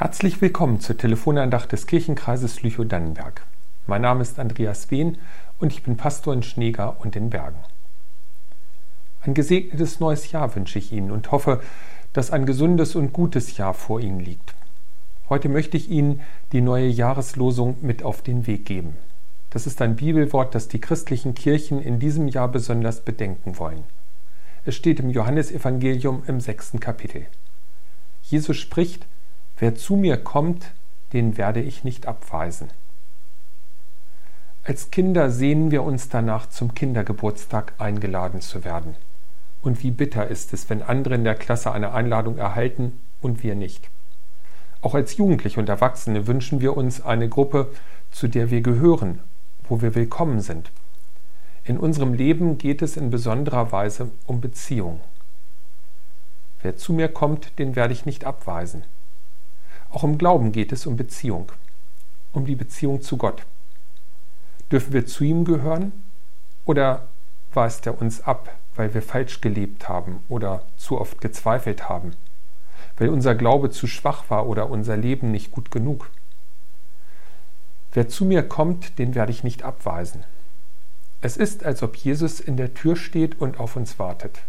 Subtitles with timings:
[0.00, 3.44] Herzlich willkommen zur Telefonandacht des Kirchenkreises Lüchow-Dannenberg.
[3.88, 5.18] Mein Name ist Andreas Wehn
[5.58, 7.58] und ich bin Pastor in Schneeger und den Bergen.
[9.22, 11.60] Ein gesegnetes neues Jahr wünsche ich Ihnen und hoffe,
[12.12, 14.54] dass ein gesundes und gutes Jahr vor Ihnen liegt.
[15.28, 16.20] Heute möchte ich Ihnen
[16.52, 18.94] die neue Jahreslosung mit auf den Weg geben.
[19.50, 23.82] Das ist ein Bibelwort, das die christlichen Kirchen in diesem Jahr besonders bedenken wollen.
[24.64, 27.26] Es steht im Johannesevangelium im sechsten Kapitel.
[28.22, 29.04] Jesus spricht,
[29.60, 30.70] Wer zu mir kommt,
[31.12, 32.68] den werde ich nicht abweisen.
[34.62, 38.94] Als Kinder sehnen wir uns danach, zum Kindergeburtstag eingeladen zu werden.
[39.60, 43.56] Und wie bitter ist es, wenn andere in der Klasse eine Einladung erhalten und wir
[43.56, 43.90] nicht.
[44.80, 47.68] Auch als Jugendliche und Erwachsene wünschen wir uns eine Gruppe,
[48.12, 49.18] zu der wir gehören,
[49.64, 50.70] wo wir willkommen sind.
[51.64, 55.00] In unserem Leben geht es in besonderer Weise um Beziehung.
[56.62, 58.84] Wer zu mir kommt, den werde ich nicht abweisen.
[59.90, 61.50] Auch im Glauben geht es um Beziehung,
[62.32, 63.44] um die Beziehung zu Gott.
[64.70, 65.92] Dürfen wir zu ihm gehören
[66.66, 67.08] oder
[67.54, 72.12] weist er uns ab, weil wir falsch gelebt haben oder zu oft gezweifelt haben,
[72.98, 76.10] weil unser Glaube zu schwach war oder unser Leben nicht gut genug?
[77.92, 80.22] Wer zu mir kommt, den werde ich nicht abweisen.
[81.22, 84.40] Es ist, als ob Jesus in der Tür steht und auf uns wartet.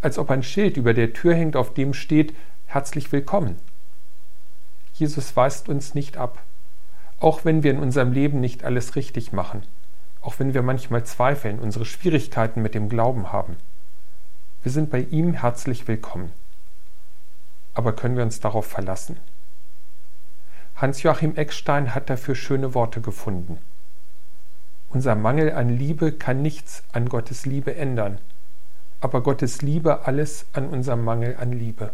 [0.00, 2.32] Als ob ein Schild über der Tür hängt, auf dem steht
[2.66, 3.56] Herzlich willkommen
[5.02, 6.40] Jesus weist uns nicht ab,
[7.18, 9.62] auch wenn wir in unserem Leben nicht alles richtig machen,
[10.20, 13.56] auch wenn wir manchmal zweifeln, unsere Schwierigkeiten mit dem Glauben haben.
[14.62, 16.30] Wir sind bei ihm herzlich willkommen.
[17.74, 19.16] Aber können wir uns darauf verlassen?
[20.76, 23.58] Hans-Joachim Eckstein hat dafür schöne Worte gefunden.
[24.90, 28.18] Unser Mangel an Liebe kann nichts an Gottes Liebe ändern,
[29.00, 31.92] aber Gottes Liebe alles an unserem Mangel an Liebe.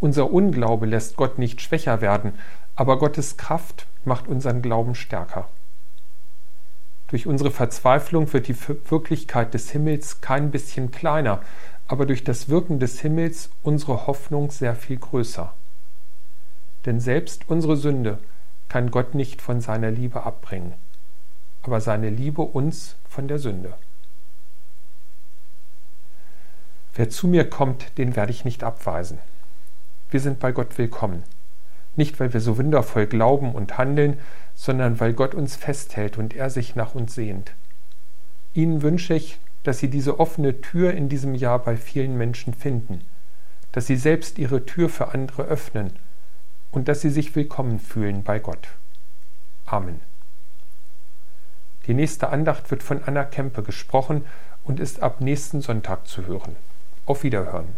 [0.00, 2.32] Unser Unglaube lässt Gott nicht schwächer werden,
[2.74, 5.48] aber Gottes Kraft macht unseren Glauben stärker.
[7.08, 8.56] Durch unsere Verzweiflung wird die
[8.88, 11.42] Wirklichkeit des Himmels kein bisschen kleiner,
[11.86, 15.52] aber durch das Wirken des Himmels unsere Hoffnung sehr viel größer.
[16.86, 18.18] Denn selbst unsere Sünde
[18.68, 20.74] kann Gott nicht von seiner Liebe abbringen,
[21.62, 23.74] aber seine Liebe uns von der Sünde.
[26.94, 29.18] Wer zu mir kommt, den werde ich nicht abweisen.
[30.10, 31.22] Wir sind bei Gott willkommen.
[31.94, 34.18] Nicht, weil wir so wundervoll glauben und handeln,
[34.54, 37.52] sondern weil Gott uns festhält und er sich nach uns sehnt.
[38.52, 43.02] Ihnen wünsche ich, dass Sie diese offene Tür in diesem Jahr bei vielen Menschen finden,
[43.70, 45.92] dass Sie selbst Ihre Tür für andere öffnen
[46.72, 48.68] und dass Sie sich willkommen fühlen bei Gott.
[49.66, 50.00] Amen.
[51.86, 54.24] Die nächste Andacht wird von Anna Kempe gesprochen
[54.64, 56.56] und ist ab nächsten Sonntag zu hören.
[57.06, 57.68] Auf Wiederhören.